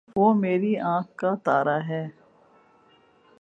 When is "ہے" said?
1.87-2.03